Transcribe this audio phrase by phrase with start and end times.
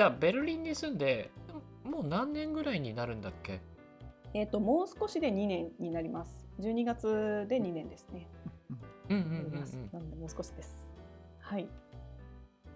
[0.00, 1.30] じゃあベルリンに住んで
[1.84, 3.60] もう何年ぐらいになるんだっけ？
[4.32, 6.46] えっ、ともう少しで2年になります。
[6.58, 8.26] 12月で2年ですね。
[9.10, 10.94] うんうんうんうなのでもう少しです。
[11.40, 11.68] はい。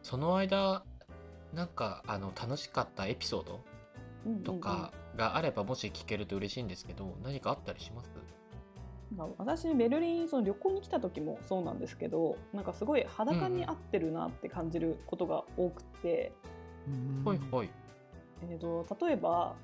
[0.02, 0.84] その間
[1.54, 3.60] なんかあの楽しかったエピソード
[4.26, 8.10] うんうんうんとかがあればもし聞けると嬉しいんですけど何かあったりします？
[9.38, 16.32] 私ベルリンその旅行に来た時もそうなんですけどなんかすごい裸に合ってるなって感じることが多くて、
[17.24, 17.68] ほいほい。
[18.42, 19.54] えー、と例えば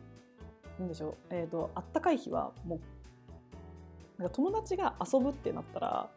[0.78, 6.08] なんでしょう、えー、とあったかい日はもうなんか友達が遊ぶってなったら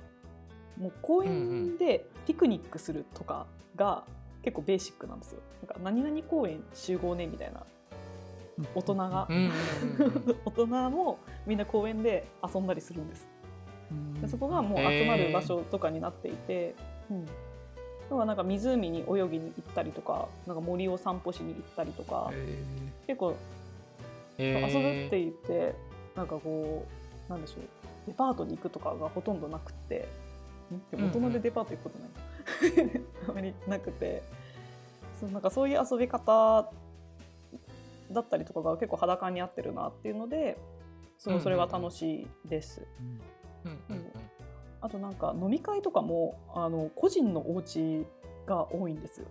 [0.77, 4.03] もう公園でピクニックするとかが
[4.43, 5.39] 結構ベーシックなんですよ。
[5.61, 7.63] なんか何々公園集合ねみたいな。
[8.75, 9.27] 大人が。
[9.29, 10.37] うんうんうんうん。
[10.45, 13.27] 大人もみんな公園で遊んだりするんです。
[14.21, 16.75] でそこがもう集まる場所とかになっていて、
[17.09, 17.25] うん、
[18.09, 22.31] 要はなんか湖に泳ぎに行ったりとかなんか森を散歩しに行ったりとか、
[23.07, 23.35] 結構
[24.37, 25.75] 遊ぶって言って
[26.15, 26.85] なんかこ
[27.27, 27.59] うなんでしょう
[28.07, 30.07] デパートに行くとかがほとんどなくって
[30.71, 34.21] んでも大人でデパート行くことない、 あまりなくて。
[35.23, 36.69] そうなんかそういう遊び方
[38.11, 40.57] だったりとかが結構裸に合ってるなっていうので
[41.17, 42.85] そうそれが楽しいです。
[43.65, 44.02] うんうんうん
[44.83, 48.05] あとなんか飲み会とかもあの個人のお家
[48.45, 49.27] が多いんですよ。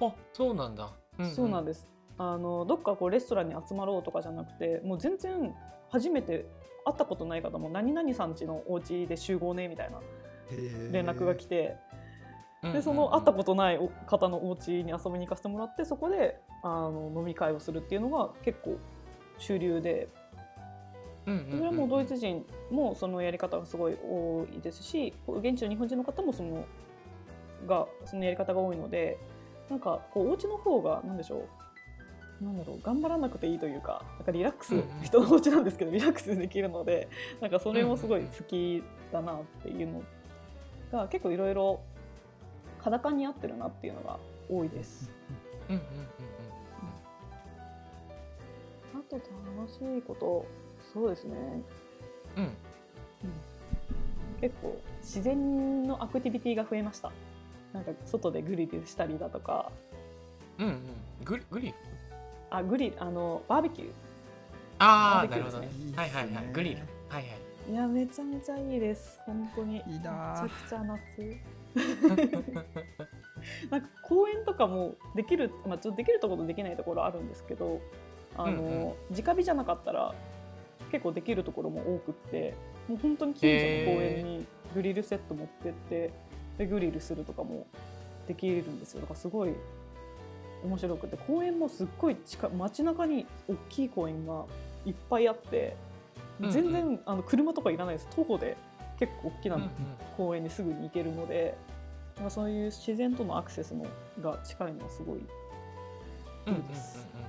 [0.00, 1.30] あそうなんだ、んん。
[1.30, 1.86] そうなんです。
[2.18, 5.54] あのどっかこうレストランに集まろうとかじゃなくて、もう全然
[5.88, 6.46] 初めて
[6.84, 9.98] 会ったことない方も何々さん家のお家で集合ねみたいな
[10.90, 11.76] 連絡が来て、
[12.62, 18.78] でその会ったことないお方のお家に遊びに行かせてもらって、そこであの飲み会をするっていうのが結構
[19.38, 20.21] 主流で、とうんうんうん
[21.24, 26.64] それはもうドイツ人もそのやり方がすごい多いですし現地の日本人の方もその
[27.66, 29.18] がそのやり方が多いので
[29.70, 31.46] なんかこうお家の方が何でしょ
[32.40, 34.86] うなんだろう頑張らなくていいというかなんかリラックス、うんうん。
[35.04, 37.08] 人のお家なんですけどリラックスできるので
[37.40, 38.82] なんかそれもすごい好き
[39.12, 40.02] だなっていうの
[40.90, 41.80] が結構いろいろ
[42.80, 44.18] 裸に合ってるなっていうのが
[44.50, 45.10] 多いです。
[45.68, 45.82] うんうん。
[45.82, 45.88] うん。
[48.98, 50.44] あと楽しいこと
[50.92, 51.36] そうですね。
[52.36, 52.44] うん。
[52.44, 52.52] うん。
[54.40, 57.10] 結構自然のアクティビティが増えました。
[57.72, 59.70] なんか外でグリルしたりだとか。
[60.58, 60.80] うんうん。
[61.24, 61.74] グリグリル？
[62.50, 63.90] あグリルあのバーベキュ
[64.78, 65.60] ああバーベキューですね。
[65.60, 65.96] なるほどね。
[65.96, 66.52] はいはいはい。
[66.52, 66.76] グリル。
[66.76, 67.24] はいはい。
[67.68, 69.20] ーいやめちゃめちゃいいです。
[69.24, 69.76] 本当に。
[69.76, 70.98] いいめちなゃくちゃ夏。
[73.70, 77.80] なんか公園とかもできる、まあ、ちょっとできるところとできないところあるんですけど
[78.36, 79.16] あの、うんうん。
[79.16, 80.14] 直火じゃなかったら
[80.92, 82.54] 結構できるところも多くって
[82.86, 86.12] もう本当に近所の公園にグリルセット持ってって
[86.58, 87.66] でグリルするとかも
[88.28, 89.00] できるんですよ。
[89.00, 89.54] だからすごい
[90.62, 94.44] 面白くて公園もすっごい近い街中に大きい公園が
[94.84, 95.76] いっぱいあって
[96.38, 96.52] うんうん。
[96.52, 98.08] 全然、あの車とかいらないです。
[98.14, 98.56] 徒歩で
[98.98, 99.68] 結構大きなうんうん。
[100.16, 101.56] 公園にすぐに行けるので、
[102.20, 103.86] まあ、そういう自然とのアクセスの
[104.20, 105.24] が近いのはすごいうん
[106.54, 107.22] うんうんうん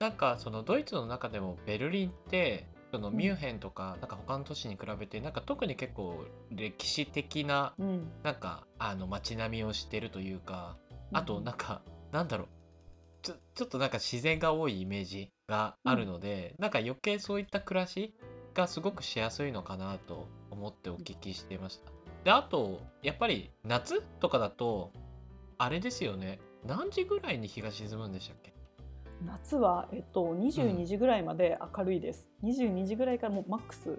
[0.00, 10.76] なんかそのドイツの中でもベルリンってそのミュンヘンとかなんか他の都市に比べてなんか特に結構歴史的なうん、なんかあの街並みをしてるというか
[11.12, 12.48] あとなんかなんだろう。
[13.22, 18.14] ちょちょっとなんか自然が多いイメージがあるので、なんか余計そういった暮らし
[18.54, 21.92] がすごくしやすいのかなと思ってお聞きしてました。
[22.24, 24.90] であとやっぱり夏とかだと
[25.58, 26.40] あれですよね。
[26.66, 28.54] 何時ぐらいに日が沈むんでしたっけ？
[29.26, 32.28] 夏は、えっと、22時ぐらいまで明るいです。
[32.42, 33.90] 22時ぐらいからもうマックス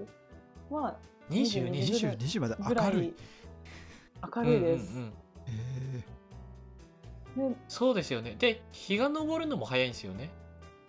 [0.69, 0.97] は
[1.29, 3.13] 22 22時時22時まで明るい。
[4.35, 4.93] 明るいです。
[4.93, 5.13] うんうんうん
[5.47, 6.03] え
[7.49, 10.29] でそうですよねで日が昇るのも早いんですよね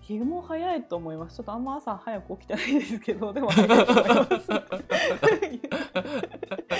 [0.02, 1.36] 日も早いと思います。
[1.36, 4.32] ちょっとあんま朝早く起きてないですけど、でも早いと思います。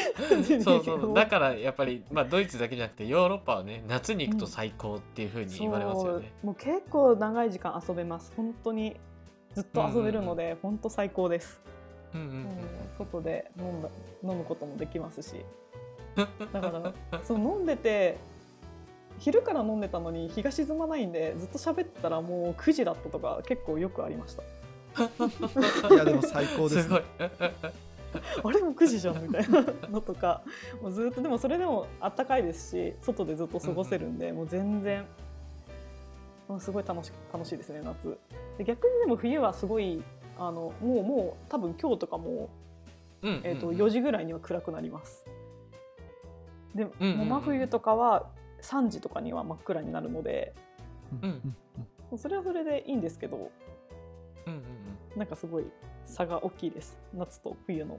[0.62, 1.14] そうそう。
[1.14, 6.32] だからやっぱり、まあ、ドイツだけじゃなくてヨーロッパはね夏に行くと最高っていうふうに言われますよね。
[6.40, 6.46] そう。
[6.46, 8.32] もう結構長い時間遊べます。
[8.36, 8.96] 本当に
[9.54, 11.60] ずっと遊べるので、本当最高です。
[12.14, 12.34] うんうんうん。
[12.34, 12.46] うん
[12.98, 13.88] 外で飲んだ
[14.22, 15.44] 飲むこともできますし。
[16.14, 16.26] だ
[16.60, 16.92] から
[17.24, 18.18] そう飲んでて
[19.18, 24.42] 昼から飲んでたのに日が沈まないんでずっと喋ってたらもう9時だったとか結構よくありました。
[24.94, 26.82] ー いやでも最高ですね。
[26.82, 27.02] すごい。
[28.44, 29.64] あれもう9時じゃんみたいな。
[29.88, 30.42] のとか
[30.80, 35.04] もうずっとでもそれでもあったかいですし外でずっと過ごせるんで、もう全然
[36.48, 38.18] もうすごい楽し楽しいですね夏。
[38.58, 40.02] で逆にでも冬はすごい
[40.38, 42.50] あのもうもう多分今日とかも、
[43.22, 43.40] うんうんうん。
[43.44, 45.24] えー、と4時ぐらいには暗くなります。
[46.74, 47.18] で、うんうんうん。
[47.18, 48.30] もう真冬とかは
[48.62, 50.54] 3時とかには真っ暗になるので
[51.22, 51.56] うん。
[52.18, 53.50] それはそれでいいんですけど
[54.46, 54.60] うんうんう
[55.16, 55.18] ん。
[55.18, 55.64] なんかすごい
[56.04, 56.98] 差が大きいです。
[57.14, 57.98] 夏と冬の。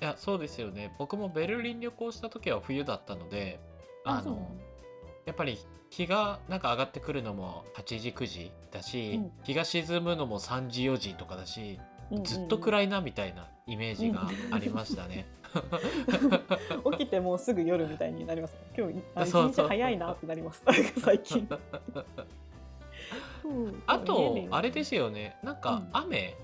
[0.00, 0.94] いやそうですよね。
[0.98, 3.60] 僕もベルリン旅行した時は冬だったので
[4.04, 4.50] あの
[5.26, 5.58] やっぱり
[5.90, 9.30] 日がなんか上がってくるのも8時9時だし、うん。
[9.44, 11.78] 日が沈むのも3時4時とかだし
[12.10, 15.26] うんうんずっと暗いなみたいなイメージがありましたね。
[16.98, 18.54] 起きてもうすぐ夜みたいになります。
[18.76, 20.62] 今日一日早いなってなります。
[21.00, 21.48] 最近。
[23.44, 23.48] う。
[23.48, 25.36] んあとあれですよね。
[25.42, 25.88] なんかうん。
[25.92, 26.34] 雨、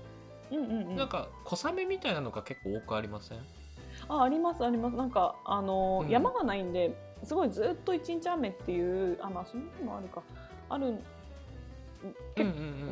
[0.51, 0.95] うんうんうん。
[0.95, 3.39] なんか小雨みたいなのが結構多くありません？
[4.07, 4.95] あありますあります。
[4.95, 6.09] なんかあの、うん。
[6.09, 10.21] 山がないんですごいずっと一日雨っていうあまあその日もあるか。
[10.69, 10.99] ある。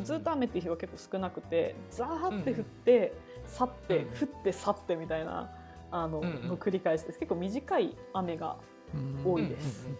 [0.03, 3.13] ずっと雨っていう日は結構少なくてザーって降って、
[3.45, 5.49] 去ってうん降って去ってみたいな
[5.91, 6.47] あの、うんうん。
[6.49, 7.19] の繰り返しです。
[7.19, 8.57] 結構短い雨が
[8.93, 9.31] うん。
[9.33, 9.85] 多いです。
[9.87, 9.99] うんうん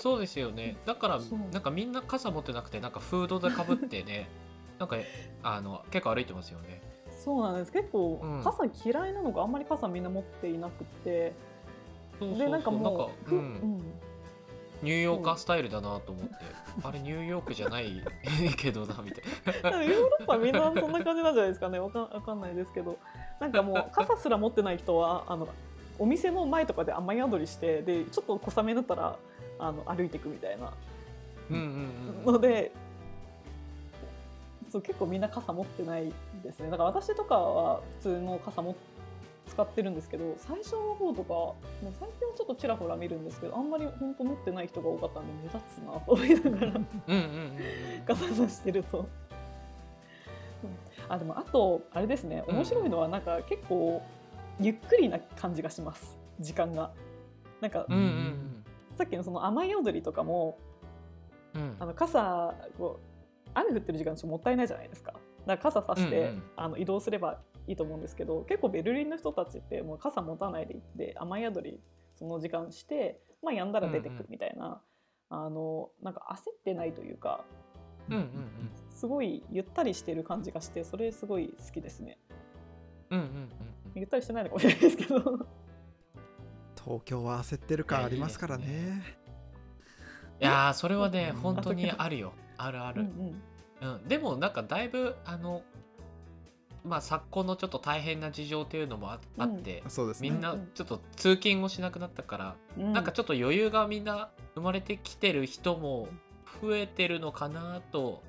[0.00, 0.76] そうですよね。
[0.86, 1.18] だから
[1.52, 4.28] なんかみんな傘持ってなくてなんかフードでかぶってね
[4.78, 4.96] なんか
[5.42, 6.80] あの結構歩いてますよね。
[7.24, 7.72] そうなんです。
[7.72, 8.42] 結構、うん。
[8.44, 11.32] 傘嫌いなのかあんまり傘みんな持っていなくて。
[12.18, 12.46] そうそうそう。
[12.46, 13.44] でなんかもうふううん。
[13.78, 13.82] ん
[14.80, 16.34] ニューヨーカースタイルだなと思って、
[16.84, 18.00] あれニューヨークじゃない
[18.56, 21.80] けどなみたいでもヨーロッパみんなそんな感じなんじゃないですかね。
[21.80, 22.96] わかんわかんないですけど。
[23.40, 25.48] なんかもう 傘すら持ってない人はあの
[25.98, 29.16] お店の前とかで雨宿りしてでちょっと小雨になったら
[29.58, 30.66] あの歩いていくみたいな。
[30.66, 30.72] な
[31.50, 32.32] うんうんうん。
[32.34, 32.70] ので
[34.70, 36.12] そう結構みんな傘持ってない
[36.42, 36.70] ですね。
[36.70, 38.76] だから私とかは普通の傘も
[39.48, 48.04] 使ってるんですけど最初の方とかもう最近はちょっとちらほら見るんですけどあんまり本当持ってない人が多かったんで目立つなと思いながらうんうんうんうん。
[48.06, 48.98] 傘さしてると。
[48.98, 49.08] うん。
[51.08, 52.44] あでもあとあれですね。
[52.46, 54.02] 面白いのはなんか結構
[54.60, 56.18] ゆっくりな感じがします。
[56.40, 56.92] 時間が。
[57.60, 58.64] なんかうんうんうん。
[58.96, 60.58] さっきのその雨宿りとかも
[61.54, 61.76] うん。
[61.80, 63.07] あの傘こう
[63.60, 65.12] 雨降ってる時間ちょっともったいないじゃないですか。
[65.12, 71.80] だから傘さして、うんうんあの移動すればいいと思うんですけど結構ベルリンの人たちってもう傘持たないで行って雨宿り
[72.16, 74.82] その時間して、まあ、やんだら出てくうんうんみたいな、
[75.28, 77.44] あのなんか焦ってないというか
[78.08, 78.24] うんうん
[78.90, 82.18] すごいゆったりしてる感じがしてそれすごい好きですね。
[83.10, 83.48] うんうんうんうん
[83.94, 85.46] ゆったりしてないのかもしれないですけど。
[86.84, 89.02] 東京は焦ってる感ありますからね。
[90.40, 93.42] いやーそれはねうん本当にあるよあるある、うん
[93.80, 95.62] うん、でもなんかだいぶあの
[96.84, 100.30] まあ昨今のちょっと大変な事情っていうのもああって、そうですね。
[100.30, 102.92] みんなちょっと通勤をしなくなったから、うん。
[102.92, 106.08] なんかちょっと余裕がみんな生まれてきてる人も
[106.62, 108.22] 増えてるのかなと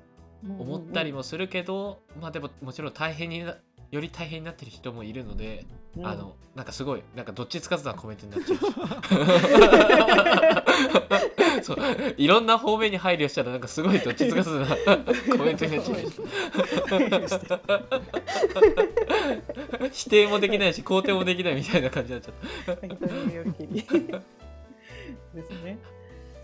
[0.44, 3.56] 思ったりもするけど、まあでももちろん大変にな
[3.92, 5.66] より大変になってる人もいるので、
[5.96, 6.08] うん。
[6.08, 8.60] あのなんかすごいなんかどっちつかずなコメントになっちゃう
[11.64, 11.78] そう。
[12.18, 13.44] いろんな方面に配慮した。
[13.44, 14.66] らなんかすごいどっちつかずな
[15.38, 17.60] コメントになっちゃいました
[19.92, 22.80] 否定もできないし肯定もできないみたいな感じになっちゃっ
[24.12, 24.22] た。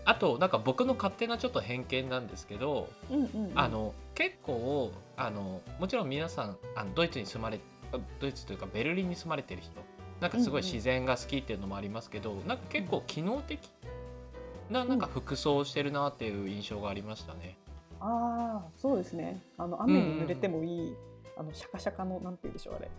[0.04, 3.52] あとなんか僕の勝手なちょっと偏見なんですけど、うんうんうん。
[3.54, 7.58] あの結構あのもちろん皆さんあのドイツに住まれ
[7.92, 9.72] あドイツというかベルリンに住まれてる人。
[10.20, 13.60] なんかすごいうんうん自然が好きっていうのもありますけど、なんか結構機能的
[14.70, 17.58] ななんか服装をしてるなっていう印象がありましたね。
[18.00, 19.42] ああそうですね。
[19.56, 20.96] あの雨に濡れてもいい、
[21.36, 22.90] あのシャカシャカのなんて言うんでしょうあれ。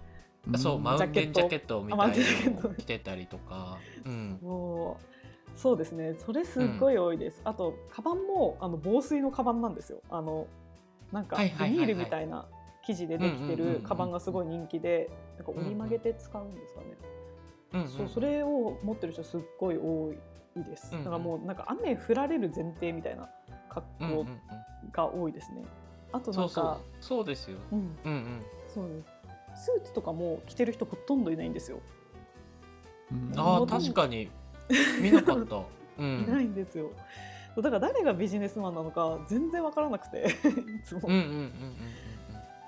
[0.58, 1.82] そうマウンテンジャケット。
[1.84, 2.10] みたい
[2.54, 5.18] なのを着てたりとか、うん、もう。
[5.58, 6.14] そうですね。
[6.14, 7.42] それすっごい多いです。
[7.44, 10.02] あとカバンもあの防水のカバンなんですよ。
[10.10, 10.48] あの
[11.12, 12.46] なんかビニールみたいな
[12.86, 16.86] 生地でできてうんうんうんうんるカバンがすごい人気で、なんか折り曲げて使うんですかね。
[17.74, 17.90] うんうん。
[17.90, 20.18] そうそれを持ってる人すっごい多い
[20.64, 20.90] です。
[20.92, 23.30] うんうんだからもうなんか雨降られる前提みたいな
[23.70, 24.28] 格好うんうんうん
[24.92, 25.64] が多いですね。
[26.12, 27.58] あとなそうそうんか、そうですよ。
[27.72, 28.42] うん、うんうん。
[28.74, 29.04] そうで
[29.56, 29.66] す。
[29.66, 31.80] スーツとかも着てる人ほとんどいないんですよ。
[33.12, 34.30] うんあ確かに
[35.02, 35.56] 見なかった。
[36.00, 36.92] ういなんいんですよ。
[37.56, 41.02] だから誰がビジネスマンなのか全然わからなくて いつも。
[41.06, 41.52] うんうんうんうんうん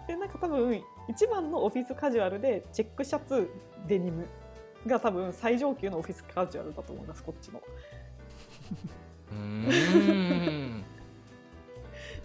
[0.08, 3.48] でなんか多分一番のオフィスカジュアルでチェックシャツ
[3.88, 4.26] デニム
[4.88, 7.62] が多分最上級のオフィスカジュアルだと思いますこっちの。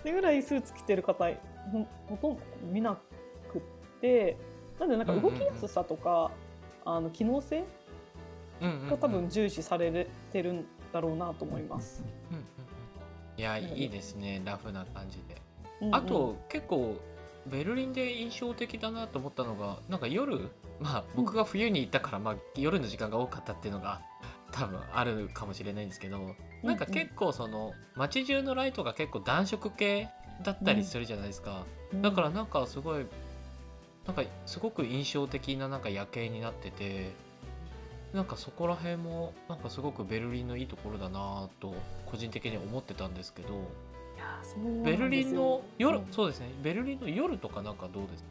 [0.04, 1.24] でぐらいスーツ着てる方
[1.72, 2.98] ほんほとんど見な
[3.48, 3.62] くっ
[4.00, 4.36] て
[4.78, 6.32] なんでなんか動きやすさとか、
[6.84, 7.64] あの機能性
[8.60, 12.04] うんうんうんが多分重視されてるんだろうなと思います。
[12.30, 12.46] うんうんうん
[13.36, 15.40] いやうんいいですねラフな感じで。
[15.80, 16.96] うんうんあと結構
[17.46, 24.00] ベルリンで印象的だなと思ったのがなんか夜まあ僕が冬に行ったからまあ夜の時間が多かったっていうのが
[24.52, 30.08] 多分あるかもしれないんですけどなんか結構その街中のライトが結構暖色系
[30.42, 31.64] だったりするじゃないですか、
[32.02, 33.06] だからなんかすごい
[34.06, 37.12] なんかすごく印象的ななんか夜景になってて
[38.12, 41.74] なんかそこら辺もなんかすごくベルリンのいいところだなと
[42.06, 43.48] 個人的に思ってたんですけど
[44.84, 46.48] ベルリンの夜、うんそうですね。
[46.62, 48.22] ベルリンの夜とかなんかどうです？
[48.22, 48.28] か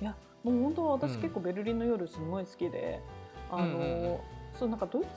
[0.00, 0.14] いや
[0.44, 1.22] もう本当は私うん。
[1.22, 3.00] 結構ベルリンの夜すごい好きで、
[3.50, 4.18] あの、うんうんうん。
[4.58, 5.08] そうなんかドイツ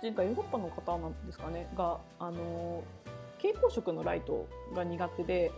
[0.00, 1.68] 人かヨーロッパの方なんですかね。
[1.76, 2.82] があの
[3.36, 5.52] 蛍光色のライトが苦手で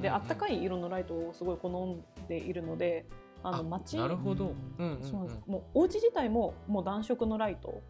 [0.00, 3.04] であったかいい色のライトをすごい好んでいるので
[3.42, 4.86] あの街なるほど、うん。
[4.86, 5.40] うんうん、そうなんです。
[5.46, 7.82] もうお家自体ももう暖色のライト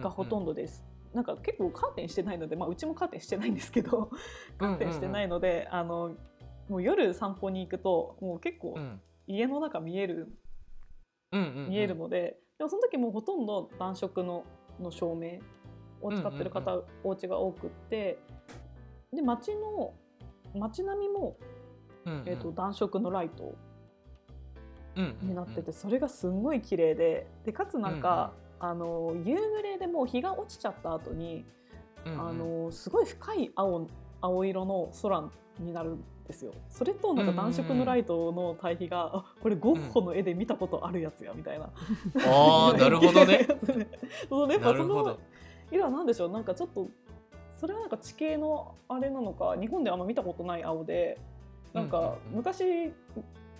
[0.00, 0.84] がほとんど、どです。
[1.14, 4.10] なんか結構カーテンしてないので、まあ、うちもカーテンしてないんですけど
[4.58, 6.12] カーテンしてないので、あの
[6.68, 9.00] もう夜散歩に行くともう結構うん。
[9.26, 10.28] 家の中見える
[11.32, 14.44] 見えるので、でもその時もうほとんど暖色の
[14.78, 15.38] の照明
[16.02, 18.18] を使ってる方、うんお家が多くって
[19.14, 19.94] で街の
[20.54, 21.38] 街並みも、
[22.26, 23.54] えー、と暖色のライト
[25.22, 31.44] になってて、それがすんごい綺麗ででかつなんか、あの夕暮れでもう日が落ちちゃった後に、
[32.06, 33.86] うんうん、あのすごい深い青
[34.20, 35.30] 青色の空
[35.60, 36.52] になるんですよ。
[36.68, 41.66] それとなんか暖色のライトの対比が、あ これゴッホの絵で見たことあるやつやみたいな。
[41.66, 43.46] ああ なるほどね。
[44.28, 45.18] そうねやっぱその
[45.70, 46.30] 色は何でしょう？
[46.30, 46.88] なんかちょっと
[47.56, 51.18] それはなんか地形のあれなのか日本ではあんま見たことない青で
[51.72, 52.18] なんかうんうんうん。
[52.36, 52.92] 昔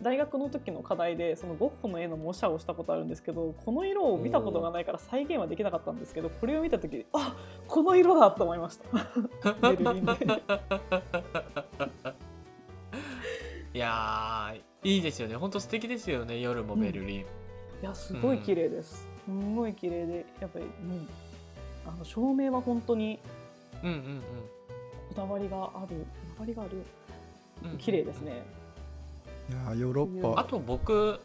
[0.03, 7.37] 大学の時の課題でそのゴッホの絵の模写をしたことあるんですけどこの色を見たことがないから再現はできなかったんですけどこれを見た時あ
[7.67, 8.85] この色だと思いました。
[9.71, 10.13] ベルリンで。
[13.75, 15.37] いやーいいですよね。
[15.37, 16.39] 本当素敵ですよね。
[16.41, 17.25] 夜もベルリン、い
[17.83, 19.09] やすごい綺麗です。
[19.25, 21.09] すんごい綺麗でやっぱり、うん、
[21.87, 23.19] あの照明は本当に
[23.83, 24.21] うん、うんうん。
[25.09, 26.83] こだわりがあるこだわりがある。
[27.65, 27.79] うんうん。
[27.79, 28.45] 綺麗ですね。
[29.51, 30.41] いやーヨーロッパ。
[30.41, 31.21] あと僕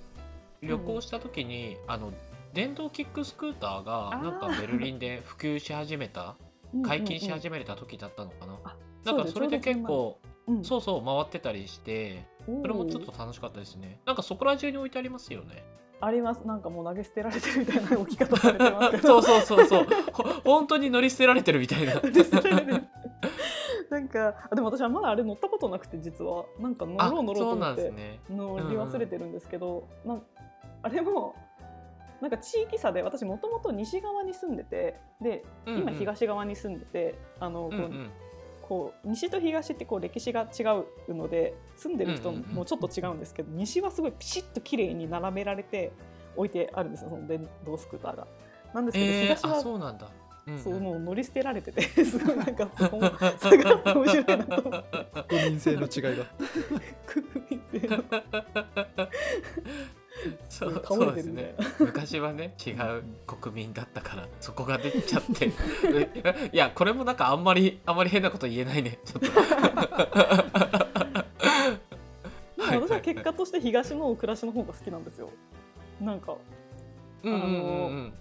[0.61, 2.11] 旅行した時に、あの
[2.53, 6.35] 電動キックスクーターがなんかベルリンで普及し始めた
[6.83, 10.63] 解禁し始めた時だったのかな、あなんかそれで結構うん。
[10.63, 13.99] そうそう回ってたりしてそれもちょっと楽しかったですね。
[14.05, 15.63] なんかそこら中に置いてありますよね。
[16.01, 16.47] あります。
[16.47, 19.21] なんかもう投げ捨てられてるみたいな置き方されてますけど。
[19.21, 19.87] そうそうそうそう。
[20.13, 21.99] ほ 本当に乗り捨てられてるみたいな。
[21.99, 22.83] 投げ捨てられてる
[23.89, 26.45] なんかあでも私はまだあれ乗ったことなくて実は。
[26.59, 28.19] なんか乗あろう乗ろうと思って。
[28.29, 29.87] 乗り忘れてるんですけど、
[30.83, 31.35] あれも
[32.21, 38.09] なんか地域差で私もともと西側に住んでてで今東側に住んでて、あのこううんうん。
[38.61, 40.61] こう西と東ってこう歴史が違
[41.07, 45.91] うので住んでる人もちょっと違うんですけど、西はすごいピシッと綺麗に並べられて
[46.35, 48.27] 置いてあるんですよその電動スクーターが。
[48.71, 49.75] なんですけど、東はそ
[50.53, 55.25] ううそうもう乗り捨てられてて すごいなんか そこも差があって面白いなと思って。
[55.27, 56.25] 国民性の違いが
[57.05, 58.03] 国民性の
[60.49, 60.67] そ
[61.11, 61.55] うですね。
[61.79, 65.47] 昔はね違う国民だったからそこが出ちゃって。
[66.51, 68.99] いやこれもなんかあんまりあんまり変なこと言えないね。
[69.05, 69.27] ちょっと。
[72.57, 75.29] 私は結果として東の暮らしの方が好きなんですよ。
[76.01, 76.35] なんか
[77.23, 77.51] うんうんうんう
[78.01, 78.13] ん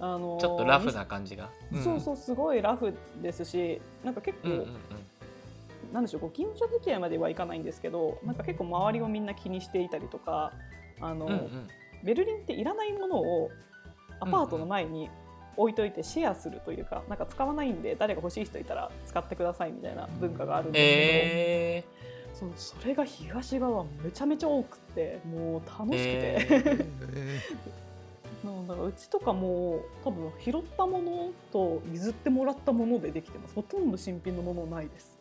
[0.00, 1.50] あのーちょっとラフな感じが、
[1.82, 4.68] そうそうすごいラフですしなんか結構、うんうんうん。
[5.92, 10.52] なんでしょうご近所付き合いまではいかないんですけどなんか結構周りをみんな気にしていたりとか
[11.00, 11.68] あの、うんうん。
[12.02, 13.50] ベルリンっていらないものを
[14.20, 15.08] アパートの前に
[15.56, 21.84] 置いといてシェアするというかなんか使わないんで誰が欲しい人いたら使ってくださいみたいな文化があるんですえ
[22.34, 26.84] けど、そうそれが東側めちゃめちゃ多くてもう楽しくて、ええ
[28.44, 33.54] なんだからうちとかも多分拾ったものと譲ってもらったものでできてます。
[33.54, 35.16] ほとんど新品のものないです。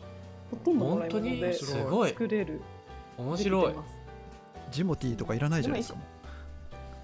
[0.52, 2.10] ほとんどもらい物ですごい。
[2.10, 2.62] 作れる。
[3.18, 3.74] 面白い。
[4.72, 6.06] ジモティーとかいらないじゃないですかも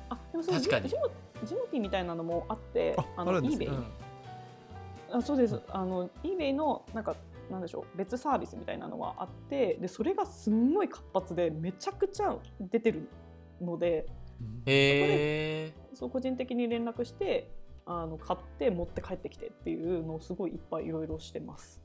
[0.09, 0.89] あでもその確かに。
[0.89, 1.01] ジモ
[1.45, 3.67] ジモティみたいなのもあってあのあるんですね。
[3.67, 3.69] eBay
[5.11, 5.17] うん。
[5.19, 5.61] あそうです。
[5.69, 7.15] あの eBay のなんか
[7.49, 13.07] なんでしょう別サービスみたいなのはあってでそれがすんごい活発でめちゃくちゃ出てる
[13.61, 14.18] のでうん
[14.65, 17.49] へえそう個人的に連絡して
[17.85, 21.81] あの買って持って帰ってきてっていうのをすごいいっぱいいろいろしてます。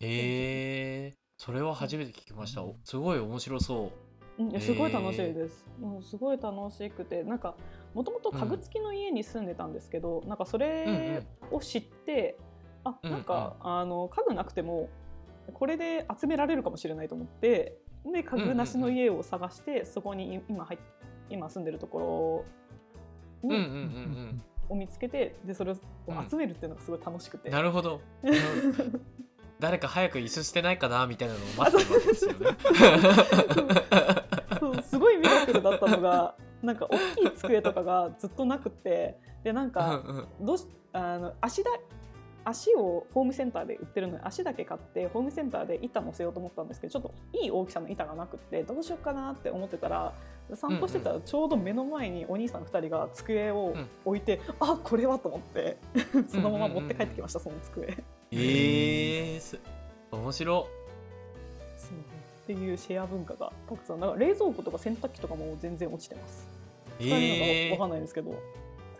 [0.00, 2.62] へえそれは初めて聞きました。
[2.84, 3.92] すごい面白そ
[4.38, 4.42] う。
[4.42, 5.66] ん、いやすごい楽しいです。
[5.80, 7.54] もうすごい楽しくてなんか
[7.94, 12.38] もともと家具付きの家に住んでたんですけど、なんかそれを知って、
[12.84, 14.88] あなんか、あの家具なくても
[15.52, 17.78] これで集められるかもしれないと思って
[18.12, 20.78] で家具なしの家を探して、そこに今入っ
[21.30, 22.44] 今住んでるところ
[23.42, 24.42] ううんうんにうん。
[24.70, 25.76] を見つけてでそれを
[26.28, 28.00] 集めるっていうのがすごい楽しくて、なるほど。
[28.22, 28.38] なる
[28.76, 28.98] ほど
[29.58, 32.38] 誰か早く椅子捨てないかなみたいなのを待ってるわけですよね。
[34.60, 34.98] そうす。
[34.98, 40.02] ごいミラクルだったのがなんか大きい机とかがずっとなくてでなんうんか
[40.40, 40.46] うん。
[40.46, 41.70] どうしあの足だ
[42.48, 50.14] 足をホームセンターで売ってるので足だけ買ってホームセンターで板乗せようと思ったんですけどちょっといい大きさの板がなくってどうしようかなって思ってたら
[50.54, 53.74] 散歩してたらちょうど目の前にお兄さん2人が机を
[54.06, 55.76] 置いて、あこれはと思って
[56.28, 57.98] そのまま持って帰ってきましたその机。
[58.30, 59.58] えー、す
[60.10, 60.66] 面白。
[61.76, 64.00] そうっていうシェア文化がたくさん。
[64.00, 66.48] だから冷蔵庫とか洗濯機とかも全然落ちてます。
[66.98, 68.30] 使えるのえーかわかんないんですけど、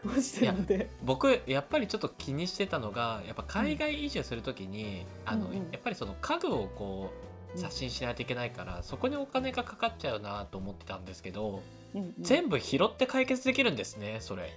[0.05, 0.91] 落ちてるんで。
[1.03, 5.57] 僕やっぱりちょっと気にしてたのがやっぱ海外移住するときに、あのうんうん。
[5.73, 7.11] やっぱりその家具をこ
[7.55, 11.63] う刷新しないといけないから、そこにお金がかかっちゃうなと思ってたんですけど、
[11.95, 12.15] うんうん。
[12.21, 14.53] 全部拾って解決できるんですねそれ。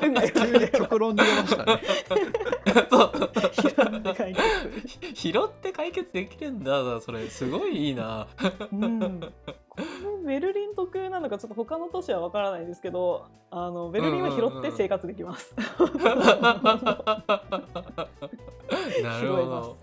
[0.00, 1.82] 急に極論で出ましたね。
[3.52, 5.14] 拾って解決。
[5.14, 7.28] 拾って解決できるんだそれ。
[7.28, 8.26] すごいいいな。
[8.72, 9.32] うん、
[9.74, 9.78] こ
[10.28, 15.54] れベルリン特有なのかちょっと他の都市はわからないですけどあのベルリンは拾って生活できます。
[19.02, 19.76] なるほど。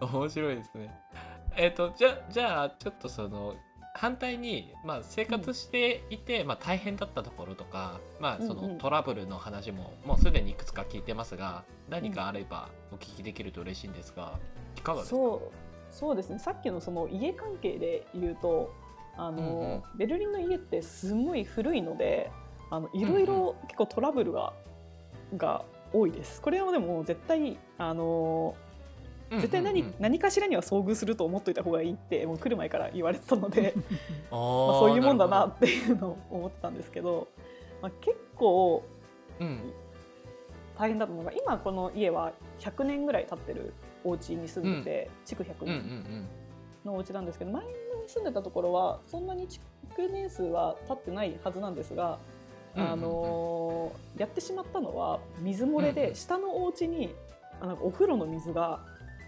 [0.00, 0.94] 面白いですね。
[1.56, 3.54] えっ、とじゃじゃあちょっとその
[3.96, 8.72] 反対に、まあ、生活していて、まあ、大変だったところとか、まあ、そうんうん。
[8.72, 14.38] のトラブルの話ももうすでにいくつか聞いてますが何かあればお聞きできると嬉しいんですが
[14.76, 15.16] いかがですか？
[15.16, 16.40] そうそうですね。
[16.40, 18.74] さっきのその家関係で言うと
[19.16, 19.82] あの、うんうん。
[19.96, 22.30] ベルリンの家ってすごい古いので
[22.70, 24.52] あのいろいろ結構トラブルが,、
[25.36, 26.40] が多いです。
[26.40, 28.54] これはでも絶対あの
[29.30, 29.94] 絶対何,、うんうん。
[29.94, 33.80] うん何かしらには遭遇すると思っといた方がいいってもう来る前から言われてたので、あ
[34.34, 37.28] まあ、ーそういうもんだなるっていうのを思ってたんですけど、
[37.80, 38.82] まあ、結構
[39.40, 39.72] うん。
[40.76, 46.28] 大変だったのが今この家は100年ぐらい経ってるお家に住んでて、築100うんうんう年ん。
[46.84, 47.64] のお家なんですけど前
[48.04, 49.62] に住んでたところはそんなに築
[50.12, 52.18] 年数は経ってないはずなんですが、
[52.76, 52.92] うんうんうん。
[52.92, 57.12] あのーやってしまったのは水漏れで下のお家に
[57.60, 58.80] あなんかお風呂の水が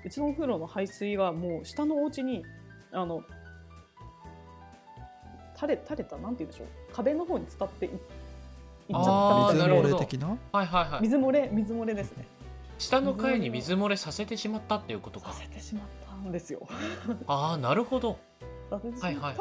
[0.05, 2.45] うちのお風呂の排水はもう下のお家に
[2.93, 3.23] あの
[5.57, 6.69] 垂れ垂れたなんて言うんでしょう。
[6.93, 10.29] 壁の方に伝っていいっちゃった水漏れ的な？
[10.53, 11.03] はいはいはい。
[11.03, 12.27] 水漏れ水漏れですね。
[12.79, 13.97] 下の階に水漏れ。
[13.97, 15.33] させてしまったっていうことか。
[15.33, 16.61] させてしまったんですよ。
[17.27, 18.19] ああなるほど
[18.71, 19.37] はいはいはい。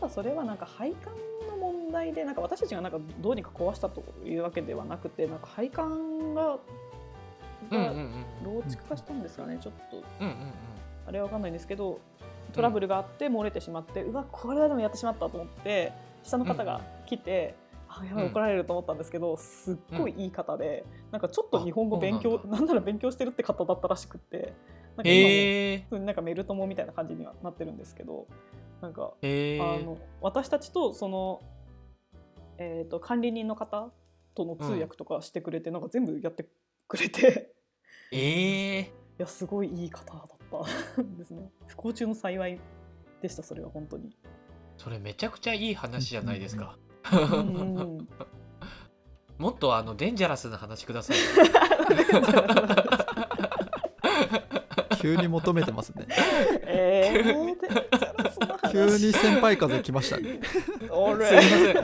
[0.00, 1.12] ただそれはなんか配管
[1.50, 6.58] の問題でなんか私たちがなんかどうにか壊したというわけではなくてなんか配管がが
[7.72, 8.62] うんうんうん。
[8.62, 9.96] 老築化したんですかね、ちょっと。
[9.96, 10.34] うんうん
[11.06, 12.00] あれはわかんないんですけど
[12.52, 17.54] トラブルがあって漏れてしまって、うわこれはでもやってしまったと思って下の方が来て、
[17.88, 18.30] あやばいうん。
[18.30, 24.52] 怒られると思ったんですけど、すっごいいい方で、なんかちょっと日本語あ勉強なんなら勉強してるって方だったらしくって
[24.96, 28.26] なんか今え普通になんかメル友みたいな感じにはなってるんですけど
[28.80, 31.40] なんかへえあの私たちとその、
[32.58, 33.90] えー、と管理人の方
[34.34, 36.46] との通訳とかしてくれて、なんか全部やって
[36.86, 37.52] くれて
[38.12, 38.86] ええい
[39.18, 40.28] やすごいいい方だっ
[40.96, 42.60] たん ですね不幸中の幸い
[43.20, 44.16] でしたそれは本当に。
[44.76, 46.78] それめちゃくちゃいい話じゃないですか。
[47.12, 48.08] うんうん
[49.38, 51.16] もっとあのデンジャラスな話ください。
[55.00, 56.08] 急に求めてますね。
[56.66, 58.07] えー、
[58.72, 60.40] 急に先輩風来ましたね。
[60.90, 61.78] あれすいません。
[61.78, 61.82] あ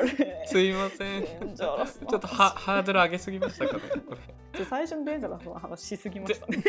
[0.00, 0.08] れ
[0.46, 1.24] すいません。
[1.56, 1.84] ちょ
[2.16, 3.82] っとハハードル上げすぎましたかね。
[4.68, 6.62] 最初にデンジャラスの話しすぎましたね。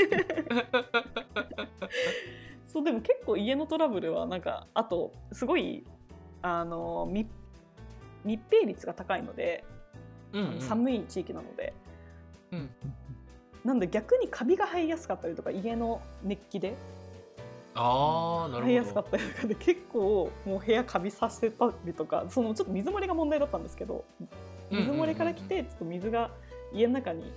[2.66, 5.86] そうでも結構家のトラブルはなんかあとすごい
[6.42, 7.28] あの密
[8.26, 9.64] 密閉率が高いので、
[10.34, 11.74] うんうん、寒い地域なので
[12.52, 12.70] うん。
[13.64, 16.76] なんで逆にカビが生えやすかったりとか家の熱気で
[17.80, 18.94] ああなるほど。
[18.94, 24.04] かったりとかで結構もう部屋カビさせたりとかそのちょっと水漏れが問題だったんですけど
[24.72, 26.32] 水漏れから来てちょっと水が
[26.74, 27.32] 家の中に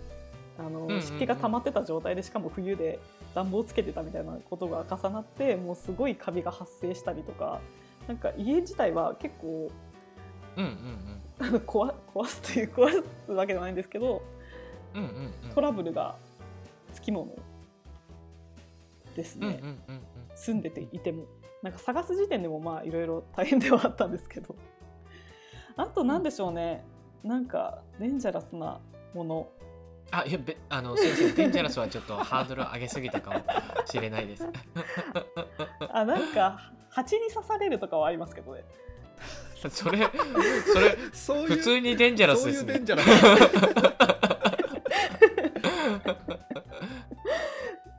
[0.59, 2.99] あの湿気が溜まってた状態でしかも冬で
[3.35, 7.61] 暖房つけてたみたいなことが重なってもうすごいカビが発生したりとか
[8.09, 9.71] なんか家自体は結構
[10.57, 14.23] うんうんあの壊壊すという壊すわけじゃないんですけど
[14.95, 15.55] うんうんうんうん。
[15.55, 16.17] トラブルが
[16.93, 17.33] つきもの
[19.15, 20.01] ですうんうんね、うんうん。
[20.35, 21.25] 住んでていても。
[21.63, 24.55] なんか探す時点でもまあいろいろ大変ではあったんですけど。
[25.77, 26.85] あと何でしょうね。
[27.23, 28.81] なんかデンジャラスな
[29.15, 29.49] もの。
[30.13, 33.45] あいやべあのすいませんデンジャラスはちょっとハードル上げすぎたかも
[33.87, 34.47] しれないです。
[35.93, 38.65] あなんか蜂に刺されるとかはありますけどね。
[39.69, 39.99] それ
[40.73, 43.07] それそういう普通にデンジャラスですねそういうデンジャラス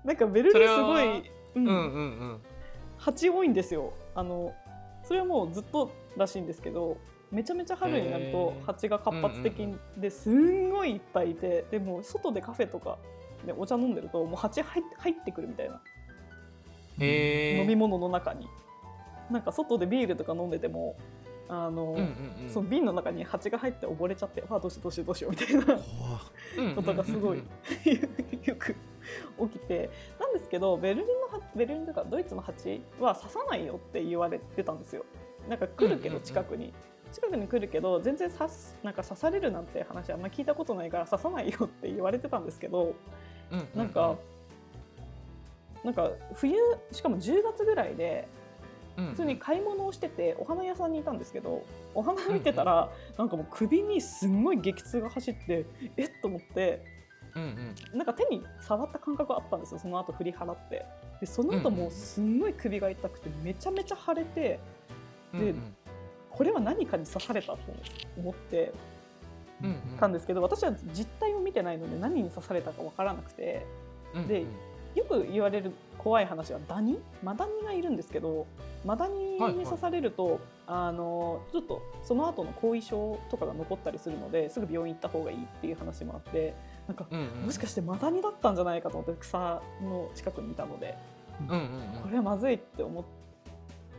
[0.03, 1.23] なんかベルリンすごい、う
[1.55, 1.79] うんんうんう
[2.33, 2.41] ん。
[2.97, 3.93] 蜂多いんですよ。
[4.15, 4.53] あの
[5.03, 6.97] それはもうずっとらしいんですけど
[7.31, 9.67] めちゃめちゃ春になると蜂が活発的
[9.97, 12.97] ですんごいいっぱいいてでも外でカフェとか
[13.45, 15.81] でお茶飲んでるともう蜂入って入ってくるみたいな。
[16.99, 18.47] 飲み物の中に。
[19.31, 20.95] なんか外でビールとか飲んでても
[21.53, 22.49] あの、うんうんうん。
[22.49, 28.75] その瓶の中に蜂が入って溺れちゃってあどうしようどうしようどうしようみたいなことがすごいよく
[29.51, 29.89] 起きて。
[30.17, 35.03] なんですけどベルリンのはベルリンとかドイツの蜂は刺さないよって言われてたんですよ。
[35.49, 36.73] なんか来るけどうんうんうん近くに、
[37.11, 42.95] 近くに来るけど全然刺すなんか刺されるなんて話あんま聞いたことないから刺さないよって言われてたんですけど
[43.51, 44.15] うんうんなんか、
[45.83, 46.55] なんか冬
[46.91, 48.27] しかも10月ぐらいで
[49.09, 55.65] 普普通に買い物をしててお花屋さんにいたんですけどお花見てたらなんかもう首にすんごい激痛が走って
[55.97, 56.09] えっ？
[56.21, 56.83] と思って
[57.35, 57.97] うんうん。
[57.97, 59.79] なんか手に触った感覚があったんですよ。
[59.79, 60.85] その後振り払って。
[61.19, 64.59] でその後もうすんごい首が痛くてめちゃめちゃ腫れて
[65.33, 65.53] で
[66.29, 67.59] これは何かに刺されたと
[68.17, 68.73] 思って
[69.99, 73.65] たんですけど私は実態を見てないので何に刺されたかわからなくて
[74.27, 74.45] で
[74.95, 76.99] よく言われる怖い話はダニ？
[77.23, 78.47] マダニがいるんですけど
[78.83, 86.55] マダニに刺されると、あのちょっとその後の後遺症とかが残ったりするのですぐ病院行った方がいいっていう話もあって
[86.87, 87.45] なんかうんうん。
[87.45, 90.97] もしかしてマダニだったんじゃないかと思って草の近くにいたので
[91.41, 91.59] うんう
[91.99, 93.03] んこれはまずいって思っ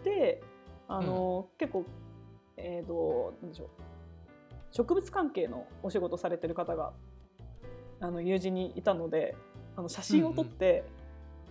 [0.04, 0.42] て
[0.88, 1.84] あの、結構
[2.56, 3.68] えー、となんでしょう。
[4.72, 6.92] 植物関係のお仕事されてる方が
[8.00, 9.36] あの友人にいたので
[9.76, 11.01] あの写真を撮って、うん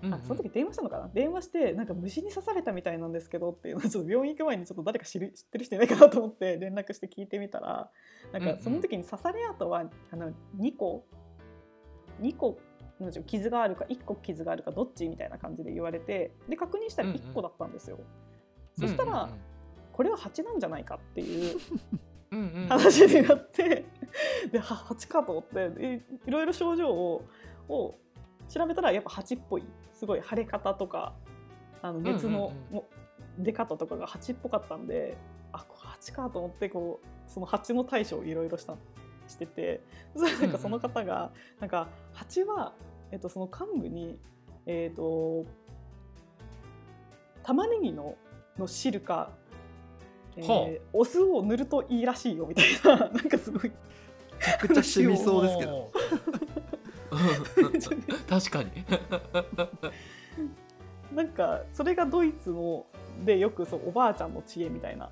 [0.04, 1.10] あその時電話したのかな？
[1.14, 7.92] 電話してなんか虫に刺されたみたいなんですけどっていうのを ちょっと病院行く前にちょっと誰か知る知ってる人いないかなと思って連絡して聞いてみたら
[8.32, 11.06] なんかその時に刺され跡はあの2個
[12.20, 12.60] 2個
[13.26, 18.00] 傷があるか1個傷があるかどっちみたいな感じで言われてで確認したら1個だったんですよ。
[18.80, 19.30] そしたら、
[19.92, 21.60] これは蜂なんじゃないかっていう
[22.70, 23.86] 話になって
[24.52, 27.26] では蜂かと思ってでいろいろ症状を
[27.68, 27.96] を
[28.52, 31.14] 調べたらやっぱ蜂っぽいすごい腫れ方とか
[31.82, 32.52] あの熱の
[33.40, 35.18] 出方とかが蜂っぽかったんで
[35.54, 38.76] あこれ蜂かと思ってこうその蜂の対処をいろいろした
[39.28, 39.82] してて
[40.16, 42.74] そなんかその方がなんか蜂は、
[43.12, 44.20] えっと、その幹部に、
[44.66, 45.46] えっと、
[47.44, 48.16] 玉ねぎの
[48.58, 49.32] の汁か、
[50.36, 53.64] えーはあお酢を塗るといいらしいよみたいな なんかすごい。
[53.64, 55.92] めちゃくちゃ染みそうですけど。
[58.30, 58.71] 確かに。
[61.13, 62.86] なんかそれがドイツの
[63.26, 65.10] でよくそうおばあちゃんの知恵みたいな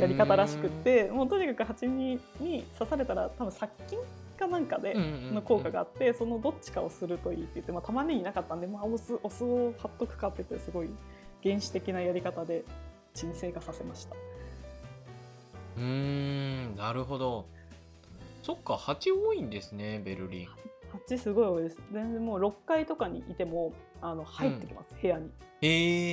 [0.00, 3.98] やり方らしくってもうとにかく蜂にに刺されたら多分殺菌
[4.36, 4.94] かなんかで
[5.32, 10.90] の効果があってそのどっちかをするといいって言って、まあ、玉ねぎなかったんで、まあ、お酢お酢を貼っとくかって言ってすごい
[11.42, 12.64] 原始的なやり方で
[13.14, 14.16] 鎮静化させました。
[15.76, 17.46] うーんなるほど
[18.46, 20.48] そっか蜂多いんですねベルリン。
[20.92, 21.82] 蜂すごい多いです。
[21.92, 25.32] 全然もう6階とかにいてもあの入ってきます、部屋に。
[25.62, 25.66] え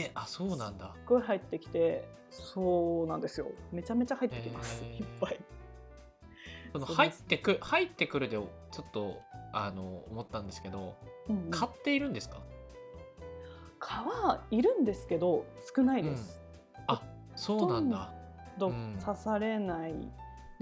[0.08, 0.94] ー、あそうなんだ。
[0.96, 3.52] すっごい入ってきてそうなんですよ。
[3.72, 5.00] めちゃめちゃ入ってきます、へー。
[5.02, 5.40] いっぱい。
[6.72, 8.48] その入ってく入ってくるでちょ
[8.82, 9.22] っと
[9.54, 10.96] あの思ったんですけど
[11.30, 11.52] うんうん。
[11.52, 12.42] 買っているんですか、
[13.78, 16.42] 蚊はいるんですけど少ないです、
[17.36, 18.12] そうなんだ。
[18.58, 18.98] どうん。
[19.00, 19.94] 刺されない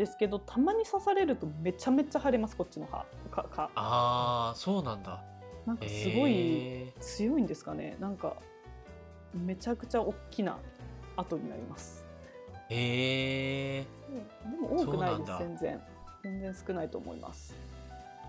[0.02, 3.06] ですけどたまに刺されるとめちゃめちゃ腫れますこっちの歯。
[3.30, 3.70] かか。
[3.76, 5.24] あーそうなんだ。
[5.68, 7.98] なんかすごいえ強いんですかね。
[8.00, 8.36] なんか
[9.32, 10.58] めちゃくちゃ大きな
[11.16, 12.04] 跡になります。
[12.68, 13.86] ー、え
[14.50, 15.82] でも多くないです全然。
[16.24, 17.56] 全然少ないと思います。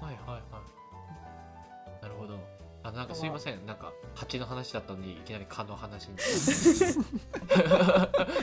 [0.02, 2.02] ー、はいはいはい。
[2.02, 2.38] なるほど
[2.84, 3.64] あなんかすいません。
[3.64, 6.16] なんか蜂の話だったのにいきなり蚊の話に。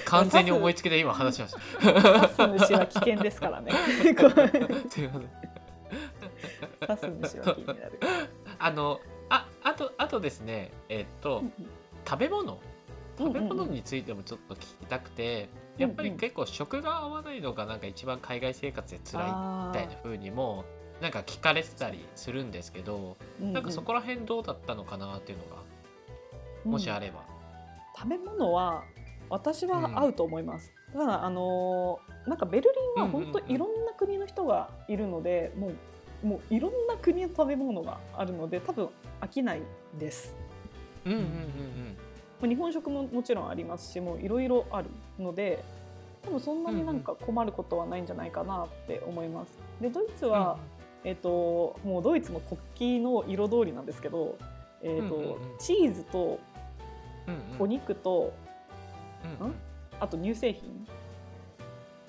[0.06, 2.28] 完全に思いつきで今話しました。
[2.28, 3.72] 刺す虫は危険ですからね。
[4.90, 5.30] すいません。
[6.80, 8.00] 刺す虫は気になる。
[8.60, 11.44] あのああとあとですねえっと
[12.08, 12.60] 食べ物。
[13.18, 20.64] 食べ物についてもちょっと聞きたくて、やっぱり結構食が合わないのがなんか一番海外生活で辛いみあたいな風にも
[21.02, 25.62] なんか聞かれてたりするんですけど、ーなんかそこら辺どうだったのかなっていうのが
[26.66, 27.24] もしあれば、
[27.98, 28.84] 食べ物は
[29.30, 35.74] 私は合うと思います、ただあのーなんかベルリンは本当いろんな国の人がいるので、もう
[36.22, 38.90] もういろんな国の食べ物があるので多分
[39.22, 39.62] 飽きない
[39.98, 40.36] です。
[41.06, 41.26] うんうんうん
[42.42, 45.64] まあ日本食ももちろんありますしもういろいろあるので
[46.24, 49.52] 多分そんなになんか困ることはないんじゃないかなって思います。
[49.82, 50.58] でドイツは、
[51.04, 54.38] えっともうドイツの国旗の色通りなんですけど、
[54.82, 55.58] えっとうんうんうん。
[55.58, 56.40] チーズと
[57.58, 58.34] お肉と
[59.40, 59.56] うんうん。
[60.00, 60.88] あと乳製品。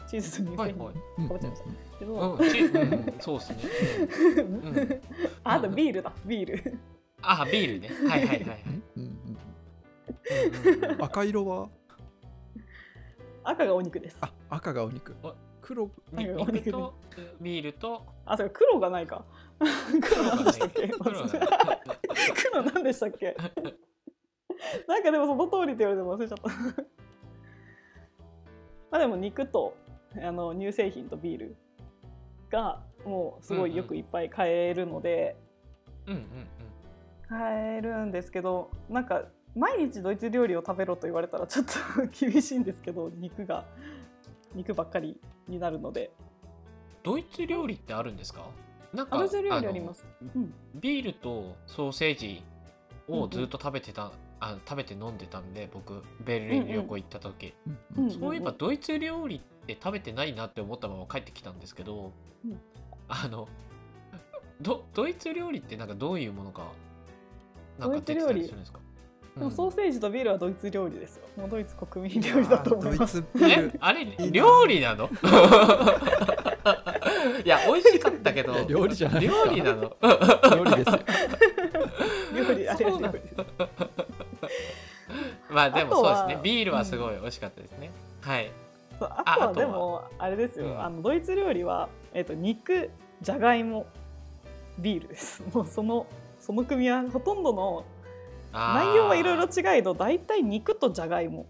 [0.09, 0.95] チーズと乳製品、はいはい。
[1.19, 1.99] うんかぶっちゃいました。
[1.99, 2.39] けど、うん。
[2.51, 5.01] ちうんそうですね。
[5.45, 6.13] ああとビールだ。
[6.25, 6.79] ビール。
[7.23, 7.91] あビールね。
[8.09, 8.63] はいはいはいはい。
[8.67, 9.11] うんうんうん。
[10.67, 11.69] うんうんうん赤色は？
[13.43, 14.17] 赤がお肉です。
[14.21, 15.15] あ赤がお肉。
[15.23, 15.35] あ
[15.71, 16.95] 黒肉肉と
[17.41, 19.25] ビールとあそうか黒がないか。
[20.03, 21.31] 黒何でしたっけ黒がない。
[22.51, 23.37] 黒何でしたっけ？
[24.89, 26.49] なんかでもその通りって言われても忘れちゃった。
[28.91, 29.77] まあでも肉と
[30.21, 31.57] あの乳製品とビール
[32.51, 35.37] がもうすごいよくいっぱい買えるので、
[36.09, 36.49] うんうん。
[37.29, 39.23] 買えるんですけどなんか
[39.55, 41.73] 毎日ドイツ料理を食べろと言われたらちょっと
[42.27, 43.65] 厳しいんですけど肉が
[44.55, 46.11] 肉ばっかりになるので。
[47.03, 48.47] ドイツ料理ってあるんですか？
[48.93, 50.05] なんかあドイツ料理あのります。
[50.35, 50.53] うん。
[50.75, 52.43] ビールとソーセージ
[53.09, 57.55] をずっと食べてた、あ食べて飲んでたんで僕ベルリン旅行行った時、
[57.97, 62.13] うんうんそういえばドイツ料理って食べてないなって思ったまま帰ってきたんですけど、
[62.45, 62.61] うん。
[63.09, 63.49] あの
[64.61, 66.71] ドドイツ料理ってなんかどういうものか
[67.79, 68.81] なんか出てたりするんですか？
[69.37, 71.23] でもうんソーセージとビールはドイツ料理ですよ。
[71.37, 73.23] もうドイツ国民料理だと思います。
[73.35, 73.63] ドイツビーえ？
[73.63, 74.07] ルあれ？
[74.31, 75.09] 料理なの？
[77.45, 78.65] いや美味しかったけど。
[78.67, 79.97] 料理じゃないですか料理なの？
[80.57, 80.99] 料理ですよ。
[82.49, 83.03] 料理あれ料理。
[85.51, 86.41] まあでもそうですね。
[86.43, 87.91] ビールはすごい美味しかったですね、
[88.21, 88.51] はい。
[88.99, 89.67] そうあとはああとは？
[89.67, 90.67] でもあれですよ。
[90.67, 90.83] うん。
[90.85, 92.91] あのドイツ料理はえっ、と肉、
[93.23, 93.87] じゃがいも、
[94.79, 95.43] ビールです。
[95.55, 96.07] もうその
[96.39, 97.85] その組み合わせほとんどの
[98.53, 101.47] 内容はいろいろ違いど大体肉とじゃがいも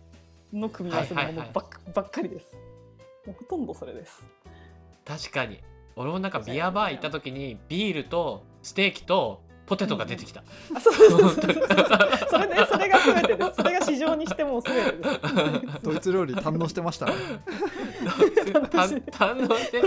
[0.52, 2.56] の組み合わせのものばっ,、ばっかりです。
[3.26, 4.22] もうほとんどそれです。
[5.04, 5.60] 確かに。
[5.96, 10.42] 俺もなんかビアバー行った時にビールとステーキとポテトが出てきた、
[10.74, 11.44] あそうそうそうそうそう
[12.28, 13.52] それでそれが全てです。
[13.56, 15.20] それが市場にしても全てです。
[15.84, 17.12] ドイツ料理堪能してましたね。
[18.70, 19.82] た堪能して。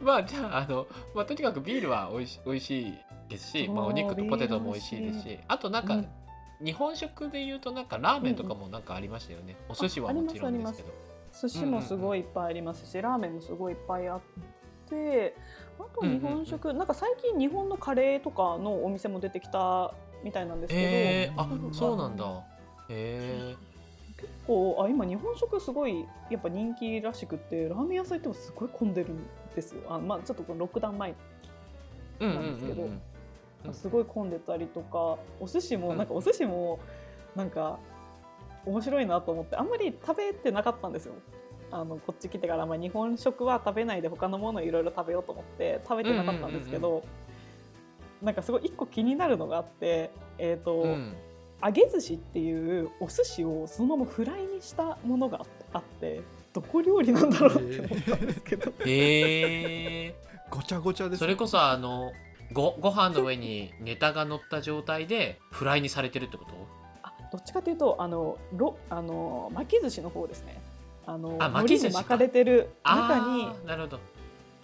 [0.00, 2.94] まあじゃああの、まあ、とにかくビールは美味し美味しい
[3.28, 6.08] ですし、まあ、お肉とポテトも美味しいですしあとなんか、うん。
[6.64, 10.88] 日本食で言うとなんかラーメンとかもなんかありましたよね、お寿司はもちろんですけど。
[11.42, 14.20] 寿司もすごいいっぱいありますし、ラーメンもすごいいっぱいあっ
[14.88, 15.34] て
[15.78, 22.24] あと日本食、なんか最近日本のカレーとかのお店も出てきたみたいなんですけど、えー、あうんそうなんだ。
[22.88, 23.56] へえ
[24.16, 29.18] 結構あ今日本食すごいやっぱ人気らしくてラーメン屋さん行ってもすごい混んでるん
[29.54, 29.82] ですよ。
[29.88, 31.14] あまあちょっとこのロックダウン前
[32.20, 32.82] うんうんなんですけど。
[32.82, 33.00] うんうん
[33.72, 35.98] すごい混んでたりとかお寿司もうん。
[35.98, 36.78] なんかお寿司も
[37.34, 37.78] なんか
[38.66, 41.14] 面白いなと思ってあんまり食べてなかったんですよ。
[41.70, 47.02] あのこっち来てから、まあ、日本食は食べないで他のものをいろいろ食べようと思って食べてなかったんですけど、
[48.22, 51.14] なんかすごい一個気になるのがあって、えーとうん。
[51.64, 55.40] 揚げ寿司っていうお寿司をそのままフライにしたものが
[55.72, 56.20] あって
[56.52, 60.14] どこ料理なんだろうって思ったんですけど、へえ
[60.50, 62.12] ごちゃごちゃですそれこそあの
[62.54, 66.52] ごご飯の上にネタが乗った状態でフライにされてるってこと？
[67.02, 70.62] あどっちかというとあのろあの巻き寿司の方ですね。
[71.06, 74.00] あのあ海巻き寿司巻かれてる中になるほど。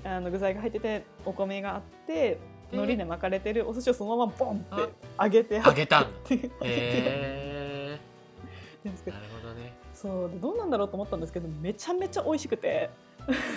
[0.05, 2.39] あの具材が入っててお米があって
[2.71, 5.25] で海苔で巻かれてるお寿司をそのままボンってあ。
[5.25, 7.99] 揚げて揚げたて 揚げてへえ
[8.85, 9.17] るんですけど。
[9.19, 9.75] なるほどね。
[9.93, 12.89] そうでどうなんだろうと思ったんですけどめちゃめちゃ美味しくて。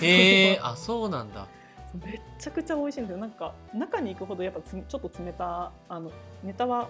[0.01, 1.47] へえ あそうなんだ
[1.93, 3.17] めっちゃくちゃ美味しいんですよ。
[3.17, 6.11] なんか中に行くほどやっぱつちょっと冷たあの
[6.43, 6.89] ネタは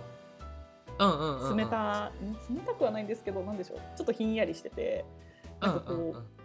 [1.55, 2.11] 冷た、
[2.49, 3.79] 冷たくはないんですけどなんでしょう。
[3.97, 5.05] ちょっとひんやりしてて
[5.59, 5.93] なんかこ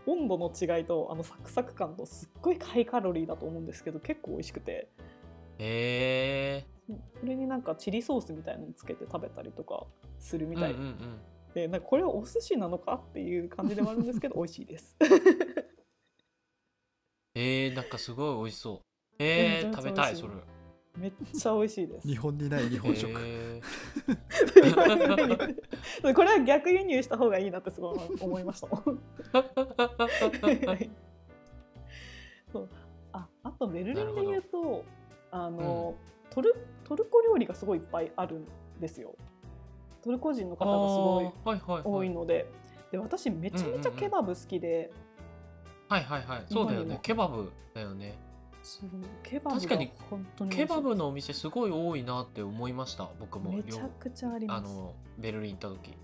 [0.07, 4.89] う、温度の違いとあのサクサク感とすっごいハイカロリーだと思うんですけど結構美味しくて。
[5.59, 6.67] へえ
[7.21, 9.85] それになんかチリソースみたいなのにつけて食べたりとか
[10.19, 10.73] するみたい。
[10.73, 11.21] うんうんうん。
[11.53, 14.97] で、なんかこれはお寿司なのかっていう感じではあるんですけど美味しいです。
[17.79, 18.81] えー、なんかすごい美味しそう。
[19.19, 20.33] えー、うん食べたいそれ。
[20.97, 22.09] めっちゃ美味しいです。
[22.09, 23.61] 日本にない日本食、へ
[26.13, 28.67] これは逆輸入した方がいいなってすごい思いました。
[28.67, 28.81] もん。
[29.33, 30.91] ー
[32.53, 32.69] そう。
[33.13, 34.85] ああとベルリンで言うと
[35.31, 35.95] あの、
[36.31, 38.47] トルトルコ料理がすごいいっぱいあるん
[38.81, 39.15] ですよ。
[40.03, 40.97] トルコ人の方がす
[41.45, 42.51] ごい多いので。
[42.91, 44.91] で私めちゃめちゃケバブ好きで、
[45.89, 46.45] はいはいはい。
[46.51, 46.99] そうだよね。
[47.03, 48.19] ケバブだよね。
[48.63, 48.91] そう
[49.23, 49.91] ケバブが確かに
[50.51, 53.53] ケバブのお店すごい多いなって思いました僕も。
[53.53, 54.69] めちゃくちゃあります。
[54.69, 55.97] あのベルリン行った時。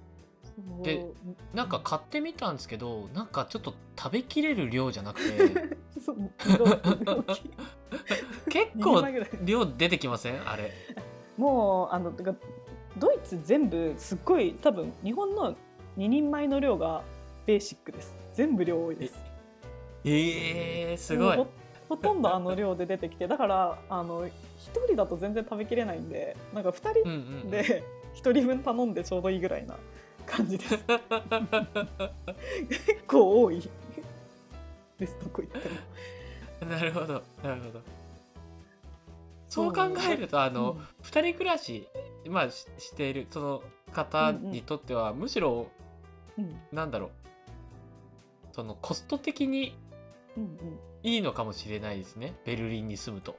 [0.83, 1.05] で
[1.53, 5.75] なんか買ってみたんですけどなんかちょっと食べきれる量じゃなくて。
[8.49, 9.03] 結構
[9.45, 10.49] 量出てきません？
[10.49, 10.73] あれ。
[11.37, 12.13] もうあの
[12.97, 15.53] ドイツ全部すっごい多分日本の
[15.97, 17.03] 2人前の量が
[17.47, 18.15] ベーシックです。
[18.33, 19.15] 全部量多いです
[20.05, 21.37] えー、すごい。
[21.37, 21.47] ほ
[21.89, 24.31] ほとんどあの量で出てきてだからあの1
[24.87, 27.41] 人だと全然食べきれないんでなんか2うんうんうん。
[27.41, 29.77] 人で1人分頼んでちょうどいいぐらいな
[30.27, 30.79] 感じです。
[32.69, 33.69] 結構多い。
[34.99, 35.69] ですどこ行って
[36.65, 37.81] もなるほどなるほど。
[39.47, 40.87] そう考えるとあの、うん。
[41.03, 41.89] 二人暮らし、
[42.27, 43.63] まあ、ししているその
[43.93, 45.69] 方にとっては、むしろ
[46.39, 46.61] うん。
[46.73, 47.11] なんだろう。
[48.53, 49.77] そのコスト的に
[50.37, 50.59] うん
[51.03, 52.35] いいのかもしれないですね。
[52.47, 53.37] ベルリンに住むと、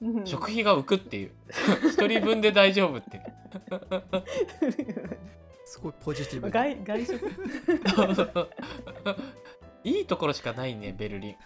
[0.00, 0.18] うん。
[0.18, 1.32] うん食費が浮くっていう。
[1.90, 3.24] 一人分で大丈夫っていう。
[5.66, 6.46] すごいポジティブ。
[6.48, 7.20] な外外食。
[9.82, 11.36] いいところしかないねベルリン。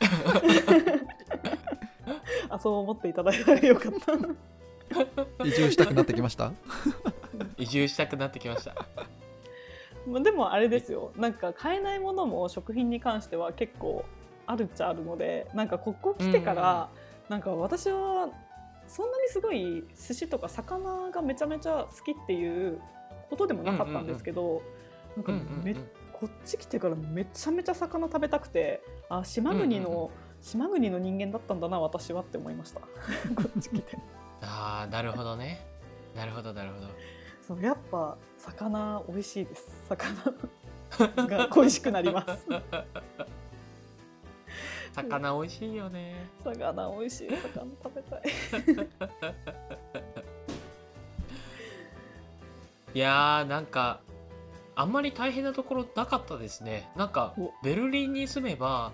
[2.49, 3.93] あそう思っていただいたらよかっ
[5.39, 5.45] た。
[5.45, 6.53] 移住したくなってきました？
[7.57, 8.75] 移住したくなってきました。
[10.07, 11.13] まあでもあれですよ。
[11.17, 14.05] なんか買えないものも食品に関しては結構
[14.51, 16.91] あるっちゃあるのでなんかここ来てから、
[17.29, 18.29] なんか私は
[18.89, 22.81] そんなにすごい寿司とか魚がめちゃめちゃ好きっていう
[23.29, 24.63] ことでもなかったんですけど、
[25.17, 25.65] なんかうんうんうん。
[25.65, 25.75] め
[26.13, 30.11] こっち来てからめちゃめちゃ魚食べたくてあ島国の、うんうんうん。
[30.43, 32.81] 島国の人間だったんだな私はって思いました。
[33.37, 33.97] こっち来て。
[34.43, 35.65] ああなるほどね。
[36.17, 36.89] なるほどなるほど。
[37.47, 39.71] そうやっぱ魚美味しいです。
[39.89, 42.47] 魚が恋しくなります
[44.95, 46.29] 魚美味しいよね。
[46.45, 48.23] 魚美味しい魚食べたい。
[52.93, 54.01] いやーなんか
[54.75, 56.91] あんまり大変なところなかったですね。
[56.97, 57.53] なんかお。
[57.63, 58.93] ベルリンに住めば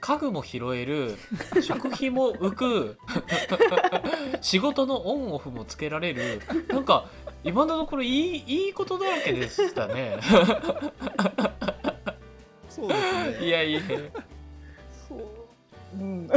[0.00, 1.16] 家具も拾える
[1.62, 2.98] 食費も浮く
[4.40, 7.06] 仕事のオンオフもつけられるなんか
[7.44, 10.18] 今のところいいいいことだらけでしたね。
[12.68, 13.44] そうですね。
[13.46, 13.80] いやいや
[15.08, 15.18] そう。
[15.98, 16.28] うん。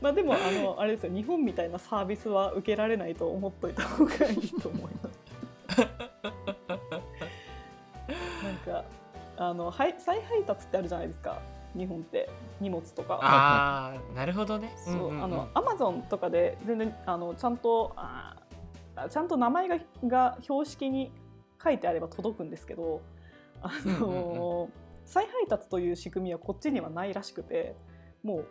[0.00, 1.12] まあでもあのあれですよ。
[1.12, 5.20] 日本みたいなサービスは受けられないと思っといた方がいいと思います
[8.42, 8.84] なんか
[9.36, 11.40] あのはい再配達ってあるじゃないですか。
[11.76, 12.28] 日本って。
[12.60, 13.18] 荷物とか。
[13.22, 14.74] あーなるほどね。
[14.76, 21.12] そう、あのアマゾンとかで全然あのちゃんとあーちゃんと名前がが標識に
[21.62, 23.00] 書いてあれば届くんですけど
[23.62, 24.81] あの、うん
[25.12, 27.76] 再配達という仕組みはこっちにはないらしくて
[28.22, 28.46] もう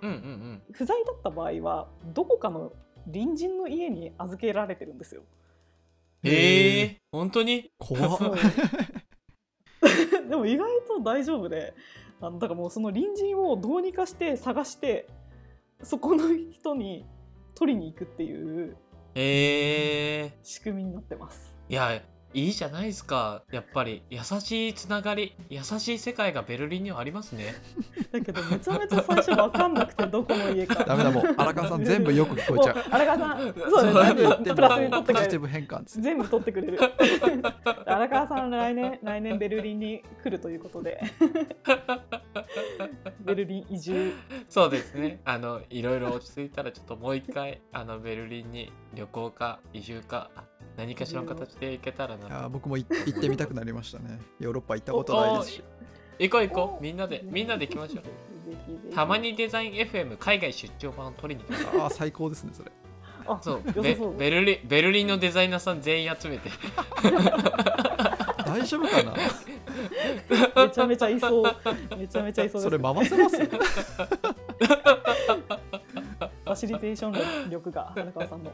[0.71, 2.71] 不在だった場合はどこかの
[3.11, 5.23] 隣人の家に預けられてるんですよ。
[6.23, 7.71] ええー、本当に？
[7.79, 8.19] 怖っ。
[10.29, 11.73] でも意外と大丈夫で
[12.21, 15.07] あのだからもうその隣人をどうにかして探して
[15.81, 17.07] そこの人に
[17.55, 18.77] 取りに行くっていう
[19.15, 21.55] ええ仕組みになってます。
[21.67, 27.55] いやいいじゃないですかやっぱり優しいつながり優しい世界がベルリンにはありますね
[28.11, 30.83] だけどめちゃめちゃ最初分かんなくてどこの家か。
[30.83, 35.13] ダメだもう 荒川さん全部よく聞こえちゃうも荒川さん、そうだ何言ってもねプラスに取ってくれる。
[35.13, 36.79] ポジティブ変換です全部取ってくれる。
[37.85, 41.01] 荒川さん来年来年ベルリンに来るということで、
[43.21, 44.13] ベルリン移住。
[44.49, 50.29] そうですねあのいろいろ落ち着いたらちょっともう一回あのベルリンに旅行か移住か
[50.77, 54.19] 何かしらの形で行けたらいな僕もい行ってみたくなりましたね。
[54.39, 55.63] ヨーロッパ行ったことないですし。
[56.19, 56.83] 行こう行こう。
[56.83, 58.93] みんなでみんなで行きましょう。
[58.93, 62.71] たまにデザイン FM 海外出張版を取りに行きましょうああ最高ですねそれ。
[63.27, 63.61] あそう
[64.17, 66.49] ベルリンベルリンのデザイナーさん全員集めて。
[68.45, 69.13] 大丈夫かな？
[70.65, 71.43] めちゃめちゃいそう。
[71.97, 72.61] めちゃめちゃいそう。
[72.61, 73.37] それ回せます？
[73.45, 73.49] フ
[76.51, 78.51] ァシリテーション力が荒川さんの。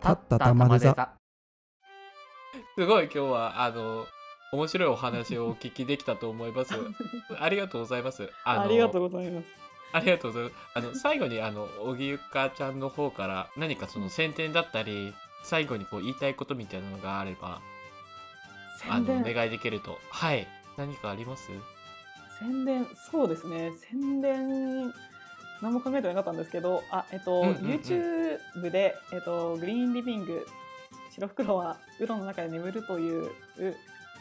[0.00, 1.08] 立った玉で座
[2.76, 4.04] すごい今日はあの
[4.52, 6.74] 面白いお話をお聞きできたと思います
[7.40, 9.46] ありがとうございますありがとうございます。
[9.92, 10.54] ありがとうございます。
[10.74, 15.14] あの最後にあの荻ゆかちゃんの方から何かその宣伝だったり
[15.44, 17.60] 最後にこう言いたいことみたいなのがあれば
[18.90, 19.22] あのお。
[19.22, 21.48] 願いできるとはい何かあります？
[22.40, 24.92] 宣伝そうですね宣伝
[25.64, 27.64] 何も考えてなかったんですけどあえっと、うんうんうん。
[27.64, 30.46] YouTube で、えっと、グリーンリビング
[31.10, 33.30] 白袋はウロの中で眠るという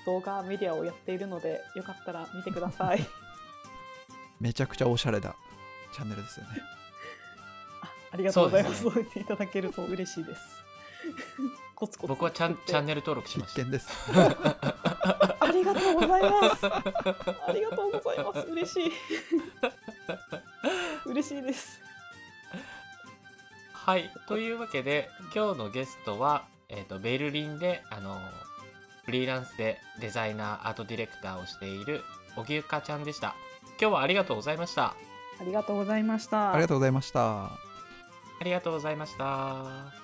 [0.06, 3.06] 動画メディアをやっているのでよかったら見てください。
[4.40, 5.36] めちゃくちゃおしゃれな
[5.94, 6.62] チャンネルですよね。
[7.82, 8.84] あありがとうございます。
[8.84, 10.64] そそう言っていただけると嬉しいです。
[11.76, 13.90] コツコツ僕はチャンチャンネル登録しました必見です。
[14.14, 16.66] ありがとうございます。
[16.66, 18.48] ありがとうございます。
[18.48, 18.92] 嬉しい
[21.14, 21.80] 嬉しいです。
[23.72, 24.12] はい。
[24.28, 28.18] というわけで今日のゲストは、えー、とベルリンであの
[29.06, 32.02] フリーランスでデザイナーアートディレクターをしている
[32.36, 33.36] 荻生ちゃんでした。
[33.80, 34.96] 今日はありがとうございました。
[35.40, 36.54] ありがとうございました。
[36.54, 37.44] ありがとうございました。
[38.40, 40.03] ありがとうございました